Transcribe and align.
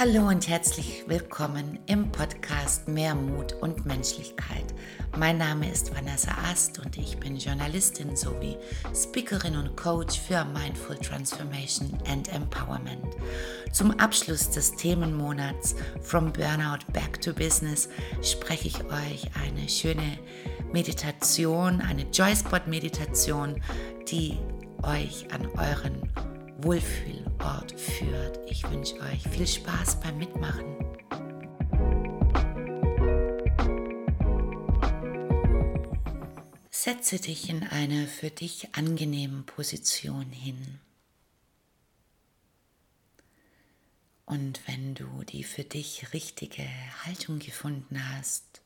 Hallo 0.00 0.28
und 0.28 0.48
herzlich 0.48 1.04
willkommen 1.08 1.78
im 1.84 2.10
Podcast 2.10 2.88
Mehr 2.88 3.14
Mut 3.14 3.52
und 3.60 3.84
Menschlichkeit. 3.84 4.64
Mein 5.18 5.36
Name 5.36 5.70
ist 5.70 5.94
Vanessa 5.94 6.30
Ast 6.50 6.78
und 6.78 6.96
ich 6.96 7.18
bin 7.18 7.36
Journalistin 7.36 8.16
sowie 8.16 8.56
Speakerin 8.94 9.58
und 9.58 9.76
Coach 9.76 10.18
für 10.18 10.42
Mindful 10.42 10.96
Transformation 10.96 11.98
and 12.10 12.32
Empowerment. 12.32 13.14
Zum 13.72 13.90
Abschluss 14.00 14.48
des 14.48 14.74
Themenmonats 14.74 15.74
From 16.00 16.32
Burnout 16.32 16.90
Back 16.94 17.20
to 17.20 17.34
Business 17.34 17.90
spreche 18.22 18.68
ich 18.68 18.82
euch 18.84 19.30
eine 19.44 19.68
schöne 19.68 20.18
Meditation, 20.72 21.82
eine 21.82 22.06
Joyspot-Meditation, 22.10 23.60
die 24.10 24.38
euch 24.82 25.26
an 25.30 25.46
euren 25.58 26.10
Wohlfühlort 27.40 27.80
führt. 27.80 28.50
Ich 28.50 28.68
wünsche 28.70 29.00
euch 29.00 29.22
viel 29.28 29.46
Spaß 29.46 30.00
beim 30.00 30.18
Mitmachen. 30.18 30.76
Setze 36.70 37.18
dich 37.18 37.48
in 37.48 37.62
eine 37.64 38.06
für 38.06 38.30
dich 38.30 38.74
angenehme 38.74 39.42
Position 39.42 40.30
hin. 40.30 40.80
Und 44.24 44.60
wenn 44.66 44.94
du 44.94 45.24
die 45.24 45.44
für 45.44 45.64
dich 45.64 46.12
richtige 46.12 46.66
Haltung 47.04 47.38
gefunden 47.38 48.00
hast, 48.14 48.60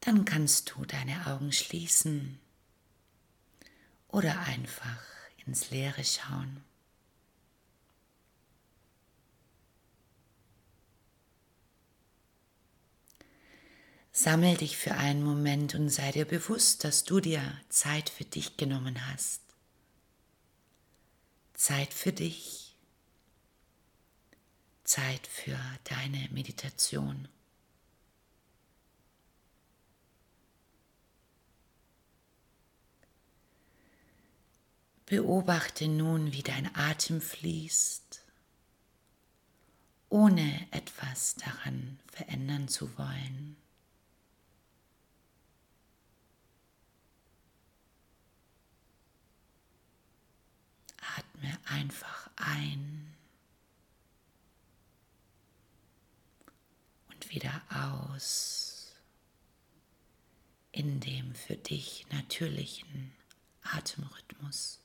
dann 0.00 0.24
kannst 0.24 0.72
du 0.72 0.84
deine 0.84 1.26
Augen 1.26 1.52
schließen 1.52 2.38
oder 4.08 4.40
einfach 4.40 5.02
ins 5.46 5.70
Leere 5.70 6.04
schauen. 6.04 6.64
Sammel 14.20 14.56
dich 14.56 14.76
für 14.76 14.94
einen 14.96 15.22
Moment 15.22 15.76
und 15.76 15.90
sei 15.90 16.10
dir 16.10 16.24
bewusst, 16.24 16.82
dass 16.82 17.04
du 17.04 17.20
dir 17.20 17.40
Zeit 17.68 18.10
für 18.10 18.24
dich 18.24 18.56
genommen 18.56 19.06
hast. 19.06 19.40
Zeit 21.54 21.94
für 21.94 22.12
dich. 22.12 22.74
Zeit 24.82 25.24
für 25.28 25.56
deine 25.84 26.28
Meditation. 26.32 27.28
Beobachte 35.06 35.86
nun, 35.86 36.32
wie 36.32 36.42
dein 36.42 36.74
Atem 36.74 37.20
fließt, 37.20 38.20
ohne 40.08 40.66
etwas 40.72 41.36
daran 41.36 42.00
verändern 42.10 42.66
zu 42.66 42.98
wollen. 42.98 43.56
Atme 51.38 51.58
einfach 51.66 52.30
ein 52.36 53.14
und 57.10 57.30
wieder 57.30 57.62
aus 57.70 58.92
in 60.72 61.00
dem 61.00 61.34
für 61.34 61.56
dich 61.56 62.06
natürlichen 62.10 63.12
Atemrhythmus. 63.62 64.80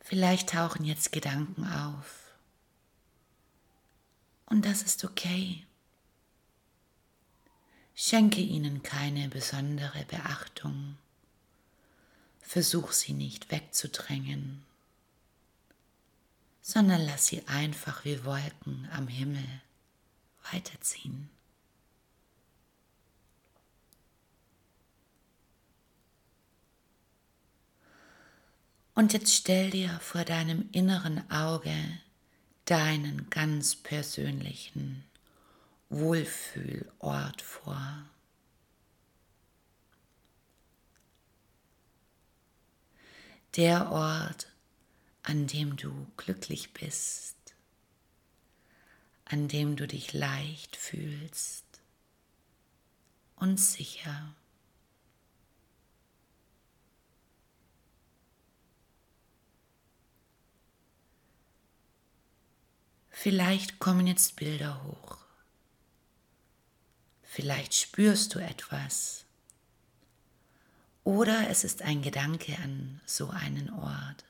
Vielleicht 0.00 0.50
tauchen 0.50 0.84
jetzt 0.84 1.10
Gedanken 1.10 1.66
auf. 1.66 2.32
Und 4.46 4.64
das 4.64 4.82
ist 4.82 5.04
okay. 5.04 5.65
Schenke 7.98 8.42
ihnen 8.42 8.82
keine 8.82 9.30
besondere 9.30 10.04
Beachtung. 10.04 10.98
Versuch 12.42 12.92
sie 12.92 13.14
nicht 13.14 13.50
wegzudrängen, 13.50 14.62
sondern 16.60 17.06
lass 17.06 17.28
sie 17.28 17.48
einfach 17.48 18.04
wie 18.04 18.22
Wolken 18.26 18.86
am 18.92 19.08
Himmel 19.08 19.48
weiterziehen. 20.52 21.30
Und 28.94 29.14
jetzt 29.14 29.34
stell 29.34 29.70
dir 29.70 29.98
vor 30.00 30.26
deinem 30.26 30.68
inneren 30.72 31.30
Auge 31.30 31.74
deinen 32.66 33.30
ganz 33.30 33.74
persönlichen 33.74 35.02
Wohlfühlort 35.88 37.42
vor. 37.42 38.08
Der 43.54 43.90
Ort, 43.90 44.52
an 45.22 45.46
dem 45.46 45.76
du 45.76 46.06
glücklich 46.16 46.72
bist, 46.72 47.36
an 49.24 49.48
dem 49.48 49.76
du 49.76 49.86
dich 49.86 50.12
leicht 50.12 50.76
fühlst 50.76 51.64
und 53.36 53.58
sicher. 53.58 54.34
Vielleicht 63.10 63.78
kommen 63.78 64.06
jetzt 64.06 64.36
Bilder 64.36 64.84
hoch. 64.84 65.25
Vielleicht 67.36 67.74
spürst 67.74 68.34
du 68.34 68.38
etwas. 68.38 69.26
Oder 71.04 71.50
es 71.50 71.64
ist 71.64 71.82
ein 71.82 72.00
Gedanke 72.00 72.56
an 72.56 73.02
so 73.04 73.28
einen 73.28 73.68
Ort. 73.74 74.24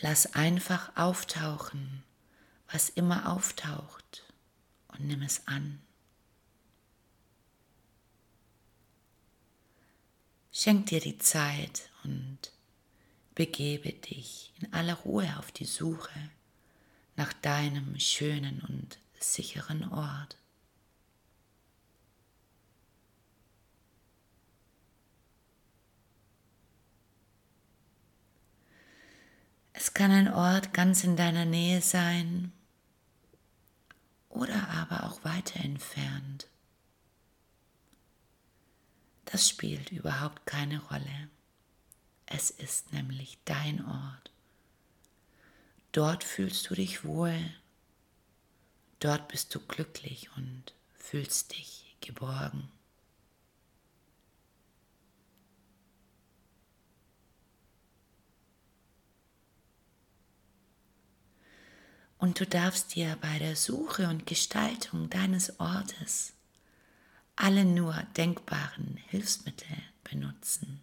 Lass 0.00 0.34
einfach 0.34 0.94
auftauchen, 0.98 2.04
was 2.70 2.90
immer 2.90 3.32
auftaucht, 3.32 4.30
und 4.88 5.06
nimm 5.06 5.22
es 5.22 5.46
an. 5.46 5.80
Schenk 10.52 10.88
dir 10.88 11.00
die 11.00 11.16
Zeit 11.16 11.88
und 12.02 12.52
begebe 13.34 13.92
dich 13.92 14.52
in 14.60 14.72
aller 14.72 14.94
Ruhe 14.94 15.38
auf 15.38 15.50
die 15.52 15.64
Suche 15.64 16.30
nach 17.16 17.32
deinem 17.32 17.98
schönen 17.98 18.60
und 18.68 18.98
sicheren 19.18 19.88
Ort. 19.92 20.36
Es 29.72 29.92
kann 29.92 30.10
ein 30.10 30.32
Ort 30.32 30.72
ganz 30.72 31.04
in 31.04 31.16
deiner 31.16 31.44
Nähe 31.44 31.82
sein 31.82 32.52
oder 34.28 34.68
aber 34.70 35.04
auch 35.04 35.24
weiter 35.24 35.60
entfernt. 35.60 36.48
Das 39.24 39.48
spielt 39.48 39.90
überhaupt 39.90 40.46
keine 40.46 40.80
Rolle. 40.84 41.28
Es 42.26 42.50
ist 42.50 42.92
nämlich 42.92 43.38
dein 43.44 43.84
Ort. 43.84 44.30
Dort 45.92 46.24
fühlst 46.24 46.68
du 46.70 46.74
dich 46.74 47.04
wohl. 47.04 47.38
Dort 48.98 49.28
bist 49.28 49.54
du 49.54 49.60
glücklich 49.60 50.30
und 50.36 50.72
fühlst 50.94 51.52
dich 51.52 51.96
geborgen. 52.00 52.68
Und 62.18 62.40
du 62.40 62.46
darfst 62.46 62.94
dir 62.94 63.18
bei 63.20 63.38
der 63.38 63.54
Suche 63.54 64.08
und 64.08 64.26
Gestaltung 64.26 65.10
deines 65.10 65.60
Ortes 65.60 66.32
alle 67.36 67.64
nur 67.64 67.94
denkbaren 68.16 68.96
Hilfsmittel 69.08 69.76
benutzen. 70.04 70.82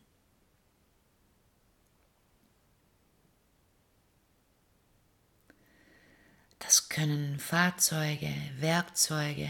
können 6.92 7.40
Fahrzeuge, 7.40 8.34
Werkzeuge, 8.58 9.50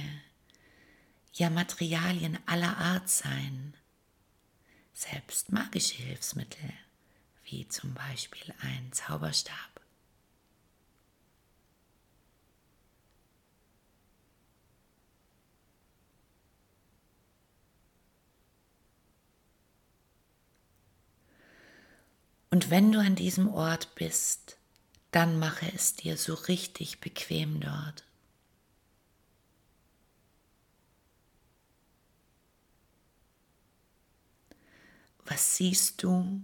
ja 1.33 1.49
Materialien 1.49 2.37
aller 2.45 2.77
Art 2.77 3.09
sein, 3.09 3.73
selbst 4.93 5.51
magische 5.51 5.95
Hilfsmittel, 5.95 6.71
wie 7.45 7.67
zum 7.67 7.95
Beispiel 7.95 8.53
ein 8.61 8.93
Zauberstab. 8.93 9.55
Und 22.51 22.69
wenn 22.69 22.91
du 22.91 22.99
an 22.99 23.15
diesem 23.15 23.51
Ort 23.51 23.95
bist, 23.95 24.60
dann 25.11 25.37
mache 25.39 25.71
es 25.73 25.93
dir 25.95 26.17
so 26.17 26.33
richtig 26.33 26.99
bequem 26.99 27.59
dort. 27.59 28.05
Was 35.25 35.55
siehst 35.55 36.03
du? 36.03 36.41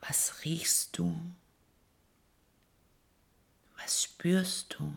Was 0.00 0.44
riechst 0.44 0.96
du? 0.98 1.14
Was 3.76 4.02
spürst 4.02 4.76
du? 4.78 4.94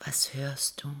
Was 0.00 0.34
hörst 0.34 0.82
du? 0.82 0.94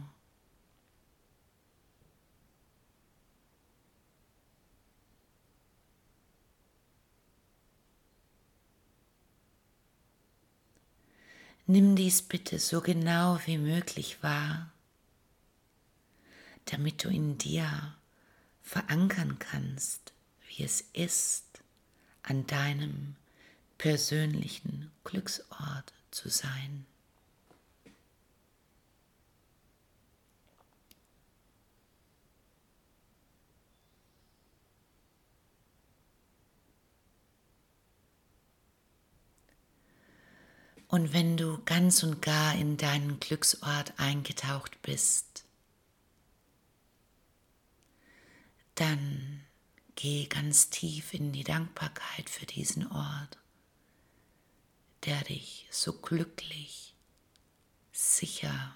Nimm 11.68 11.96
dies 11.96 12.22
bitte 12.22 12.60
so 12.60 12.80
genau 12.80 13.40
wie 13.44 13.58
möglich 13.58 14.22
wahr, 14.22 14.70
damit 16.66 17.02
du 17.02 17.08
in 17.08 17.38
dir 17.38 17.96
verankern 18.62 19.40
kannst, 19.40 20.12
wie 20.48 20.62
es 20.62 20.82
ist, 20.92 21.44
an 22.22 22.46
deinem 22.46 23.16
persönlichen 23.78 24.92
Glücksort 25.02 25.92
zu 26.12 26.28
sein. 26.28 26.86
Und 40.96 41.12
wenn 41.12 41.36
du 41.36 41.62
ganz 41.66 42.02
und 42.04 42.22
gar 42.22 42.54
in 42.54 42.78
deinen 42.78 43.20
Glücksort 43.20 43.92
eingetaucht 43.98 44.80
bist, 44.80 45.44
dann 48.76 49.44
geh 49.94 50.24
ganz 50.24 50.70
tief 50.70 51.12
in 51.12 51.32
die 51.32 51.44
Dankbarkeit 51.44 52.30
für 52.30 52.46
diesen 52.46 52.90
Ort, 52.90 53.36
der 55.04 55.22
dich 55.24 55.68
so 55.70 55.92
glücklich, 55.92 56.94
sicher 57.92 58.74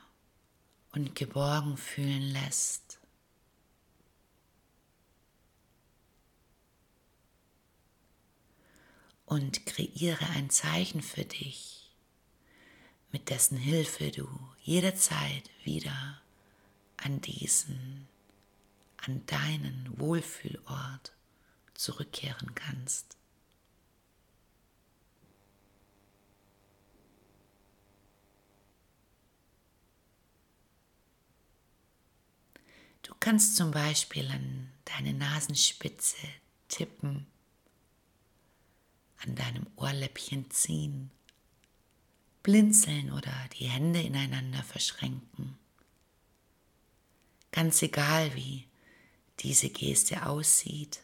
und 0.92 1.14
geborgen 1.14 1.78
fühlen 1.78 2.34
lässt. 2.34 3.00
Und 9.24 9.64
kreiere 9.64 10.26
ein 10.34 10.50
Zeichen 10.50 11.00
für 11.00 11.24
dich, 11.24 11.79
mit 13.12 13.30
dessen 13.30 13.56
Hilfe 13.56 14.10
du 14.10 14.28
jederzeit 14.62 15.50
wieder 15.64 16.20
an 16.96 17.20
diesen, 17.20 18.06
an 18.98 19.24
deinen 19.26 19.88
Wohlfühlort 19.98 21.12
zurückkehren 21.74 22.54
kannst. 22.54 23.16
Du 33.02 33.14
kannst 33.18 33.56
zum 33.56 33.70
Beispiel 33.70 34.30
an 34.30 34.70
deine 34.84 35.14
Nasenspitze 35.14 36.16
tippen, 36.68 37.26
an 39.22 39.34
deinem 39.34 39.66
Ohrläppchen 39.76 40.50
ziehen 40.50 41.10
blinzeln 42.42 43.12
oder 43.12 43.32
die 43.58 43.66
Hände 43.66 44.00
ineinander 44.00 44.62
verschränken. 44.62 45.58
Ganz 47.52 47.82
egal, 47.82 48.34
wie 48.34 48.66
diese 49.40 49.70
Geste 49.70 50.26
aussieht. 50.26 51.02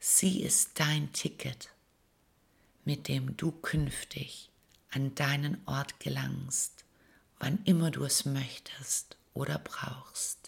Sie 0.00 0.42
ist 0.42 0.80
dein 0.80 1.12
Ticket, 1.12 1.70
mit 2.84 3.08
dem 3.08 3.36
du 3.36 3.52
künftig 3.52 4.50
an 4.90 5.14
deinen 5.14 5.60
Ort 5.66 6.00
gelangst, 6.00 6.84
wann 7.38 7.62
immer 7.64 7.90
du 7.90 8.04
es 8.04 8.24
möchtest 8.24 9.16
oder 9.34 9.58
brauchst. 9.58 10.47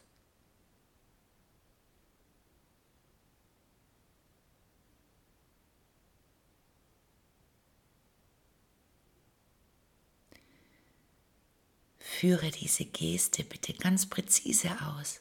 Führe 12.13 12.51
diese 12.51 12.85
Geste 12.85 13.45
bitte 13.45 13.73
ganz 13.73 14.05
präzise 14.05 14.71
aus, 14.83 15.21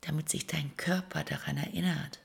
damit 0.00 0.30
sich 0.30 0.46
dein 0.46 0.74
Körper 0.78 1.24
daran 1.24 1.58
erinnert. 1.58 2.20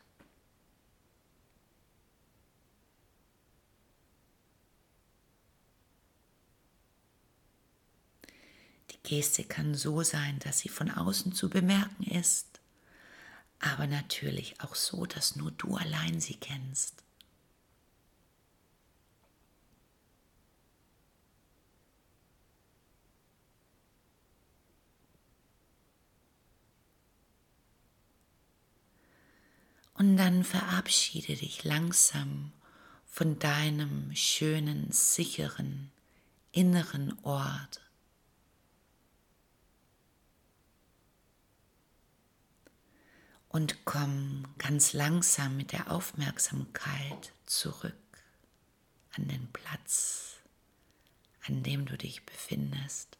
Die 8.91 9.03
Geste 9.03 9.43
kann 9.43 9.75
so 9.75 10.03
sein, 10.03 10.39
dass 10.39 10.59
sie 10.59 10.69
von 10.69 10.89
außen 10.89 11.33
zu 11.33 11.49
bemerken 11.49 12.03
ist, 12.03 12.61
aber 13.59 13.87
natürlich 13.87 14.61
auch 14.61 14.75
so, 14.75 15.05
dass 15.05 15.35
nur 15.35 15.51
du 15.51 15.75
allein 15.75 16.21
sie 16.21 16.35
kennst. 16.35 17.03
Und 29.97 30.15
dann 30.15 30.43
verabschiede 30.43 31.35
dich 31.35 31.63
langsam 31.63 32.51
von 33.05 33.39
deinem 33.39 34.15
schönen, 34.15 34.91
sicheren, 34.91 35.91
inneren 36.51 37.17
Ort. 37.23 37.81
Und 43.49 43.85
komm 43.85 44.45
ganz 44.59 44.93
langsam 44.93 45.57
mit 45.57 45.71
der 45.71 45.89
Aufmerksamkeit 45.89 47.33
zurück 47.47 47.95
an 49.15 49.27
den 49.27 49.51
Platz, 49.51 50.35
an 51.47 51.63
dem 51.63 51.87
du 51.87 51.97
dich 51.97 52.23
befindest. 52.23 53.17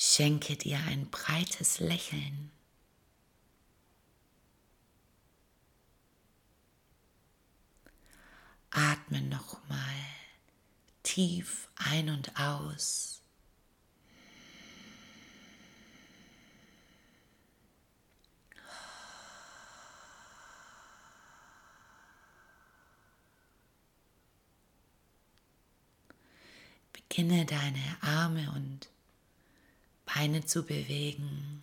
Schenke 0.00 0.54
dir 0.54 0.78
ein 0.86 1.10
breites 1.10 1.80
Lächeln. 1.80 2.52
Atme 8.70 9.22
nochmal 9.22 9.76
tief 11.02 11.68
ein 11.74 12.10
und 12.10 12.38
aus. 12.38 13.22
Beginne 26.92 27.44
deine 27.46 27.96
Arme 28.00 28.52
und 28.54 28.88
Beine 30.18 30.44
zu 30.44 30.64
bewegen. 30.64 31.62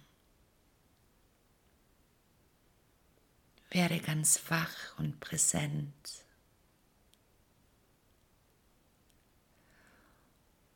Werde 3.69 3.99
ganz 3.99 4.39
wach 4.47 4.97
und 4.97 5.19
präsent. 5.19 6.23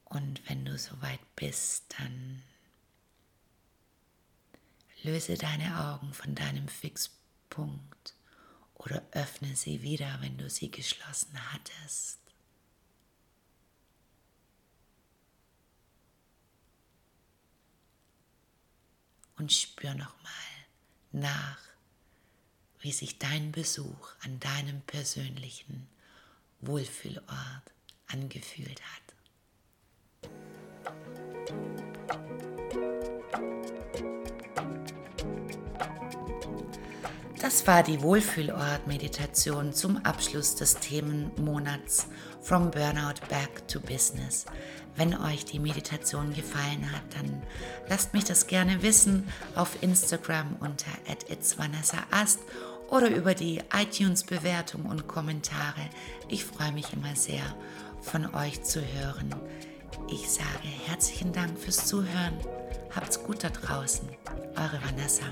Und 0.03 0.41
wenn 0.49 0.65
du 0.65 0.77
soweit 0.77 1.21
bist, 1.37 1.85
dann 1.97 2.43
löse 5.03 5.35
deine 5.35 5.79
Augen 5.79 6.13
von 6.13 6.35
deinem 6.35 6.67
Fixpunkt 6.67 8.13
oder 8.73 9.01
öffne 9.11 9.55
sie 9.55 9.81
wieder, 9.83 10.17
wenn 10.19 10.37
du 10.37 10.49
sie 10.49 10.69
geschlossen 10.69 11.39
hattest. 11.53 12.19
Und 19.39 19.51
spür 19.51 19.93
nochmal 19.95 20.33
nach, 21.11 21.59
wie 22.81 22.91
sich 22.91 23.17
dein 23.17 23.51
Besuch 23.51 24.11
an 24.21 24.39
deinem 24.39 24.81
persönlichen 24.81 25.87
Wohlfühlort 26.61 27.73
angefühlt 28.07 28.81
hat. 28.81 29.08
Das 37.49 37.65
war 37.65 37.81
die 37.81 38.03
Wohlfühlort-Meditation 38.03 39.73
zum 39.73 39.97
Abschluss 40.05 40.53
des 40.53 40.75
Themenmonats 40.75 42.05
From 42.43 42.69
Burnout 42.69 43.25
Back 43.27 43.67
to 43.67 43.79
Business. 43.79 44.45
Wenn 44.95 45.19
euch 45.19 45.45
die 45.45 45.57
Meditation 45.57 46.31
gefallen 46.35 46.91
hat, 46.91 47.01
dann 47.15 47.41
lasst 47.89 48.13
mich 48.13 48.23
das 48.23 48.45
gerne 48.45 48.83
wissen 48.83 49.27
auf 49.55 49.81
Instagram 49.81 50.57
unter 50.59 50.91
@itsvanessaast 51.27 52.39
oder 52.91 53.09
über 53.09 53.33
die 53.33 53.63
iTunes-Bewertung 53.73 54.85
und 54.85 55.07
Kommentare. 55.07 55.89
Ich 56.27 56.45
freue 56.45 56.71
mich 56.71 56.93
immer 56.93 57.15
sehr, 57.15 57.41
von 57.99 58.31
euch 58.35 58.61
zu 58.61 58.79
hören. 58.79 59.33
Ich 60.07 60.29
sage 60.29 60.67
herzlichen 60.85 61.33
Dank 61.33 61.57
fürs 61.57 61.87
Zuhören. 61.87 62.37
Habt's 62.95 63.23
gut 63.23 63.43
da 63.43 63.49
draußen. 63.49 64.07
Eure 64.55 64.79
Vanessa. 64.85 65.25